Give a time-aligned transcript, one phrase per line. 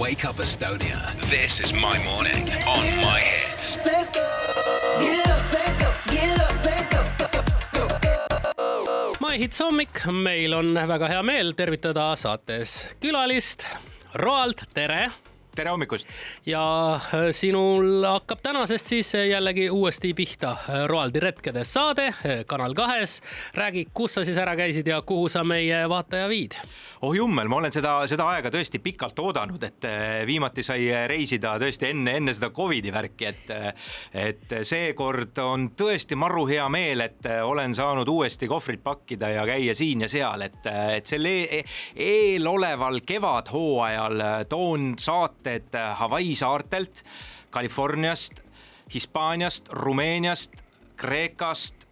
[0.00, 0.98] Wake Up Estonia.
[1.28, 3.76] This is my morning on my hits.
[3.84, 4.24] Let's go.
[4.98, 5.88] Get up, let's go.
[6.10, 7.00] Get up, let's go.
[9.20, 13.66] My Hits hommik, meil on väga hea meel tervitada saates külalist
[14.14, 15.10] Roald, tere
[15.60, 16.08] tere hommikust!
[16.46, 16.62] ja
[16.94, 23.20] äh, sinul hakkab tänasest siis jällegi uuesti pihta äh, Roaldi retkede saade äh, Kanal kahes.
[23.54, 26.56] räägi, kus sa siis ära käisid ja kuhu sa meie vaataja viid?
[27.02, 29.84] oh jummel, ma olen seda, seda aega tõesti pikalt oodanud, et
[30.26, 33.52] viimati sai reisida tõesti enne, enne seda Covidi värki, et
[34.14, 39.74] et seekord on tõesti maru hea meel, et olen saanud uuesti kohvrit pakkida ja käia
[39.74, 40.60] siin ja seal, et,
[40.96, 41.62] et sel e
[41.96, 47.04] eeloleval kevadhooajal toon saate saated äh, Hawaii saartelt,
[47.50, 48.42] Californiast,
[48.94, 50.52] Hispaaniast, Rumeeniast,
[50.96, 51.86] Kreekast,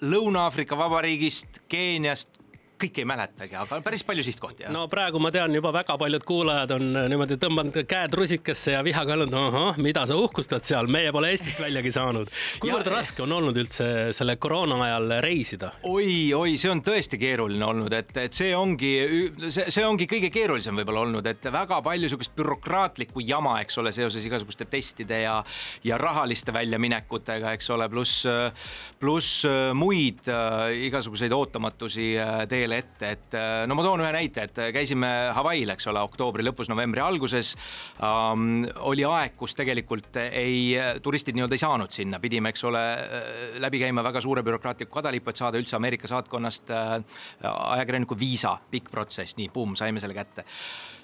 [0.00, 2.35] Lõuna-Aafrika Vabariigist, Keeniast,
[2.80, 4.68] kõike ei mäletagi, aga päris palju sihtkohti.
[4.72, 8.82] no praegu ma tean juba väga paljud kuulajad on äh, niimoodi tõmmanud käed rusikasse ja
[8.86, 12.30] vihaga öelnud, ahah, mida sa uhkustad seal, meie pole Eestist väljagi saanud.
[12.62, 16.06] kuivõrd raske on olnud üldse selle koroona ajal reisida oi,?
[16.06, 18.92] oi-oi, see on tõesti keeruline olnud, et, et see ongi,
[19.50, 23.92] see, see ongi kõige keerulisem võib-olla olnud, et väga palju sihukest bürokraatlikku jama, eks ole,
[23.94, 25.36] seoses igasuguste testide ja,
[25.86, 28.26] ja rahaliste väljaminekutega, eks ole, pluss,
[29.00, 34.46] pluss muid äh, igasuguseid ootamatusi äh, teele ette, et äh, no ma toon ühe näite,
[34.48, 37.54] et äh, käisime Hawaii'l, eks ole, oktoobri lõpus, novembri alguses.
[38.02, 38.66] Ähm,.
[38.90, 43.30] oli aeg, kus tegelikult ei, turistid nii-öelda ei saanud sinna, pidime, eks ole, äh,
[43.62, 46.98] läbi käima väga suure bürokraatliku kadalipu, et saada üldse Ameerika saatkonnast äh,
[47.46, 50.46] ajakirjaniku viisa, pikk protsess, nii, pumm, saime selle kätte.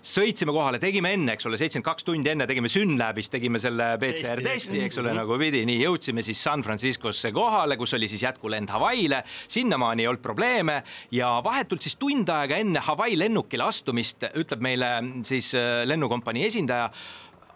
[0.02, 4.40] Sõitsime kohale, tegime enne, eks ole, seitsekümmend kaks tundi enne tegime Synlabis, tegime selle PCR
[4.42, 4.98] testi, eks.
[4.98, 9.20] ole, nagu pidi, nii jõudsime siis San Franciscosse kohale, kus oli siis jätkulend Hawaii'le.
[9.46, 10.80] sinnamaani ei olnud probleeme
[11.14, 14.94] ja vahetult siis tund aega enne Hawaii lennukile astumist ütleb meile
[15.28, 16.88] siis äh, lennukompanii esindaja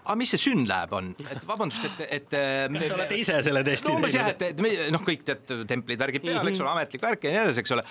[0.07, 2.29] aga mis see Synlab on, et vabandust, et, et.
[2.31, 4.01] kas te olete ise selle testi teinud?
[4.01, 6.53] umbes jah, et, et me noh, kõik tead templid, värgid peal mm, -hmm.
[6.53, 7.85] eks ole, ametlik värk ja nii edasi, eks ole.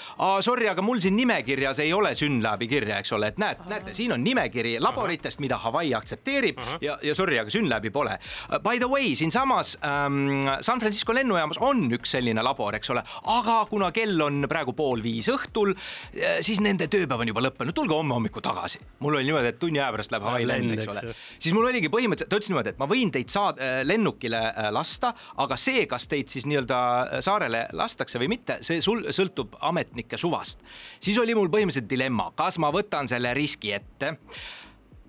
[0.45, 4.15] Sorry, aga mul siin nimekirjas ei ole Synlabi kirja, eks ole, et näed, näete, siin
[4.15, 6.77] on nimekiri laboritest, mida Hawaii aktsepteerib Aha.
[6.81, 8.17] ja, ja sorry, aga Synlabi pole.
[8.63, 13.03] By the way, siinsamas ähm, San Francisco lennujaamas on üks selline labor, eks ole,
[13.35, 17.75] aga kuna kell on praegu pool viis õhtul, äh, siis nende tööpäev on juba lõppenud,
[17.75, 18.79] tulge homme hommikul tagasi.
[18.99, 21.15] mul oli niimoodi, et tunni aja pärast läheb Hawaii lend, eks ole.
[21.39, 24.41] siis mul oligi põhimõtteliselt põhimõtteliselt ta ütles niimoodi, et ma võin teid saad-, äh, lennukile
[24.49, 29.05] äh, lasta, aga see, kas teid siis nii-öelda äh, saarele lastakse või mitte, see sul
[29.15, 30.61] sõltub ametnike suvast.
[30.99, 34.15] siis oli mul põhimõtteliselt dilemma, kas ma võtan selle riski ette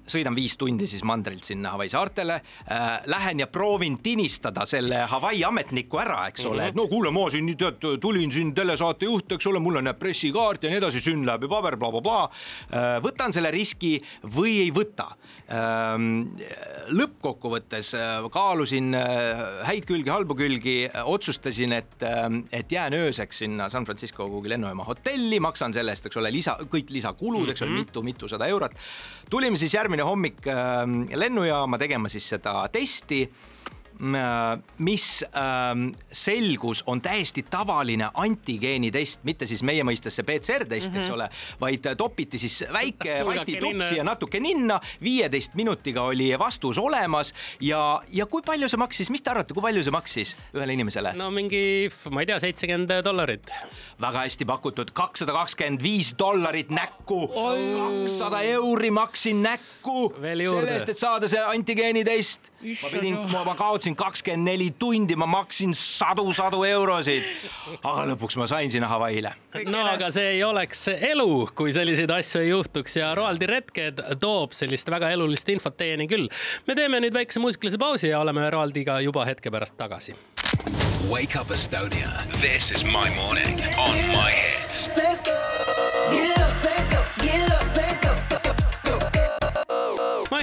[0.06, 2.84] sõidan viis tundi siis mandrilt sinna Hawaii saartele äh,.
[3.06, 6.76] Lähen ja proovin tinistada selle Hawaii ametniku ära, eks ole mm, -hmm.
[6.76, 10.78] no kuule, ma siin tead, tulin siin telesaatejuht, eks ole, mul on pressikaart ja nii
[10.78, 12.30] edasi, Synlabi paber bla, bla, blablabla
[12.72, 12.98] äh,.
[13.02, 13.96] võtan selle riski
[14.36, 15.10] või ei võta
[15.50, 15.96] äh,.
[16.96, 23.68] lõppkokkuvõttes äh, kaalusin äh, häid külgi, halbu külgi, otsustasin, et, äh, et jään ööseks sinna
[23.72, 27.70] San Francisco kuhugi lennujaama hotelli, maksan selle eest, eks ole, lisa, kõik lisakulud, eks ole
[27.70, 28.72] mm -hmm., mitu-mitusada eurot.
[29.30, 33.24] tulime siis järgmine järgmine hommik ähm, lennujaama tegema siis seda testi
[34.78, 40.90] mis ähm, selgus, on täiesti tavaline antigeeni test, mitte siis meie mõistes see PCR test
[40.90, 41.00] mm, -hmm.
[41.00, 41.14] eks mhm.
[41.14, 41.28] ole,
[41.60, 44.80] vaid topiti siis väike vatitups ja natuke ninna.
[45.02, 49.62] viieteist minutiga oli vastus olemas ja, ja kui palju see maksis, mis te arvate, kui
[49.62, 51.12] palju see maksis ühele inimesele?
[51.16, 53.50] no mingi, ma ei tea, seitsekümmend dollarit.
[54.00, 60.12] väga hästi pakutud, kakssada kakskümmend viis dollarit näkku, kakssada euri maksin näkku.
[60.20, 62.52] selle eest, et saada see antigeeni test.
[62.82, 67.24] ma pidin, ma kaotasin töötasin kakskümmend neli tundi, ma maksin sadu-sadu eurosid.
[67.82, 69.32] aga lõpuks ma sain sinna Hawaii'le.
[69.66, 74.52] no aga see ei oleks elu, kui selliseid asju ei juhtuks ja Roaldi retked toob
[74.52, 76.28] sellist väga elulist infot teieni küll.
[76.66, 80.16] me teeme nüüd väikese muusikalise pausi ja oleme Roaldiga juba hetke pärast tagasi.
[81.08, 82.10] Wake up Estonia,
[82.40, 84.05] this is my morning on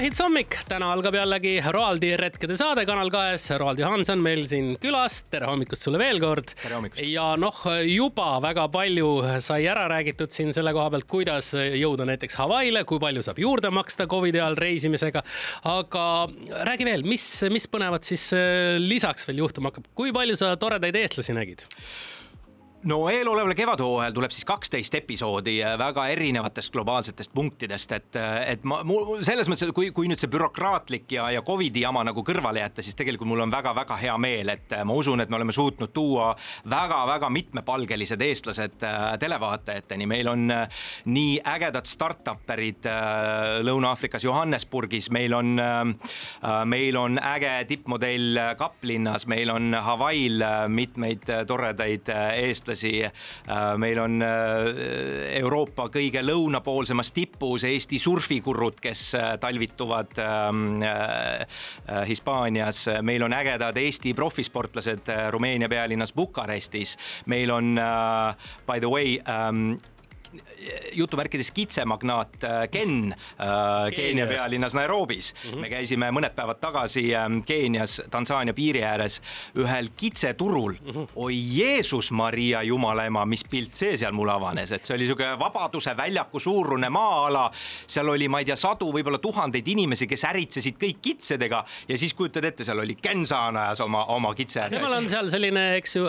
[0.04, 3.46] hits hommik, täna algab jällegi Roaldi retkede saade Kanal kahes.
[3.60, 6.52] Roald Johanson meil siin külas, tere hommikust sulle veel kord.
[7.00, 9.08] ja noh, juba väga palju
[9.44, 13.70] sai ära räägitud siin selle koha pealt, kuidas jõuda näiteks Hawaii'le, kui palju saab juurde
[13.72, 15.24] maksta Covidi ajal reisimisega.
[15.72, 16.06] aga
[16.68, 17.24] räägi veel, mis,
[17.54, 18.28] mis põnevat siis
[18.84, 21.64] lisaks veel juhtuma hakkab, kui palju sa toredaid eestlasi nägid?
[22.88, 28.64] No eeloleval kevadhooajal tuleb siis kaksteist episoodi äh, väga erinevatest globaalsetest punktidest, et, äh, et
[28.68, 32.24] ma, mul selles mõttes, et kui, kui nüüd see bürokraatlik ja, ja Covidi jama nagu
[32.26, 35.38] kõrvale jätta, siis tegelikult mul on väga-väga hea meel, et äh, ma usun, et me
[35.38, 36.32] oleme suutnud tuua
[36.70, 38.76] väga-väga mitmepalgelised eestlased
[39.20, 40.52] televaatajateni, meil on
[41.08, 42.86] nii ägedad startup'erid
[43.64, 45.54] Lõuna-Aafrikas Johannesburgis, meil on,
[46.70, 53.04] meil on äge tippmodell Kaplinnas, meil on Hawaii'l mitmeid toredaid eestlasi eestlasi.
[53.04, 60.82] Äh, meil on äh, Euroopa kõige lõunapoolsemas tipus Eesti surfikurud, kes äh, talvituvad ähm,
[62.08, 62.86] Hispaanias.
[63.02, 66.96] meil on ägedad Eesti profisportlased Rumeenia pealinnas Bukarestis.
[67.26, 67.74] meil on
[68.66, 69.76] by the way ähm,
[70.92, 75.50] jutumärkides kitsemagnaat äh, Ken äh, Keenia pealinnas Nairobis mm.
[75.50, 75.60] -hmm.
[75.60, 79.22] me käisime mõned päevad tagasi ähm, Keenias Tansaania piiri ääres
[79.58, 80.90] ühel kitseturul mm.
[80.90, 81.08] -hmm.
[81.16, 85.38] oi Jeesus Maria Jumala ema, mis pilt see seal mul avanes, et see oli sihuke
[85.38, 87.50] Vabaduse väljaku suurune maa-ala.
[87.86, 92.14] seal oli, ma ei tea, sadu, võib-olla tuhandeid inimesi, kes äritsesid kõik kitsedega ja siis
[92.14, 94.68] kujutad ette, seal oli Gensaan ajas oma, oma kitse.
[94.70, 96.08] temal on seal selline, eks ju,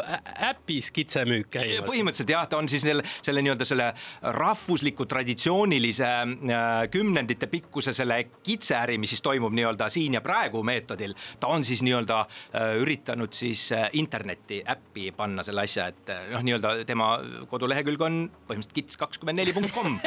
[0.49, 1.89] äpis kitsemüük käimas.
[1.89, 8.23] põhimõtteliselt jah, ta on siis selle, selle nii-öelda selle rahvusliku traditsioonilise äh, kümnendite pikkuse selle
[8.43, 13.33] kitseäri, mis siis toimub nii-öelda siin ja praegu meetodil, ta on siis nii-öelda äh, üritanud
[13.33, 17.11] siis äh, internetti äppi panna selle asja, et noh, nii-öelda tema
[17.51, 19.99] kodulehekülg on põhimõtteliselt kits kakskümmend neli punkt kom.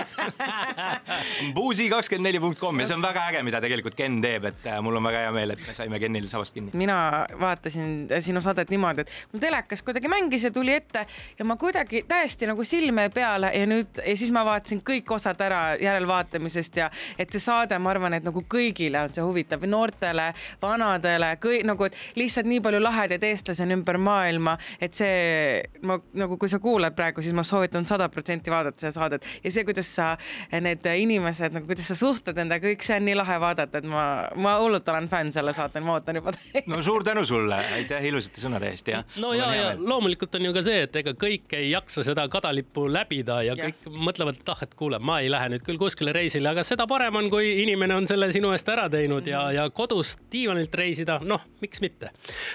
[1.56, 4.66] Buusi kakskümmend neli punkt kom ja see on väga äge, mida tegelikult Ken teeb, et
[4.84, 6.74] mul on väga hea meel, et me saime Kenil sabast kinni.
[6.78, 11.06] mina vaatasin sinu saadet niimoodi, et mul telekas kuidagi mängis ja tuli ette
[11.38, 15.40] ja ma kuidagi täiesti nagu silme peale ja nüüd ja siis ma vaatasin kõik osad
[15.44, 20.30] ära järelvaatamisest ja et see saade, ma arvan, et nagu kõigile on see huvitav, noortele,
[20.62, 25.98] vanadele, kõik nagu, et lihtsalt nii palju lahedaid eestlasi on ümber maailma, et see ma
[26.18, 29.66] nagu, kui sa kuulad praegu, siis ma soovitan sada protsenti vaadata seda saadet ja see,
[29.68, 30.10] kuidas sa
[30.52, 34.04] need inimesed nagu, kuidas sa suhtled nendega, kõik see on nii lahe vaadata, et ma,
[34.36, 36.34] ma hullult olen fänn selle saatel, ma ootan juba
[36.70, 39.02] no suur tänu sulle, aitäh ilusate sõnade eest ja.
[39.22, 42.86] no ja, ja loomulikult on ju ka see, et ega kõik ei jaksa seda kadalippu
[42.92, 43.68] läbida ja, ja.
[43.68, 46.86] kõik mõtlevad, et ah, et kuule, ma ei lähe nüüd küll kuskile reisile, aga seda
[46.90, 51.20] parem on, kui inimene on selle sinu eest ära teinud ja, ja kodust diivanilt reisida,
[51.24, 52.12] noh, miks mitte.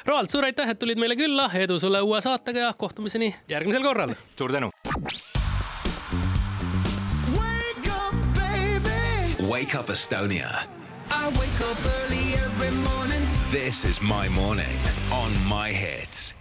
[0.08, 4.16] Roald, suur aitäh, et tulid meile külla, edu sulle uue saatega ja kohtumiseni järgmisel korral.
[4.38, 4.72] suur tänu.
[9.50, 10.50] Wake up Estonia.
[11.12, 13.22] I wake up early every morning.
[13.52, 14.80] This is my morning
[15.12, 16.34] on my hits.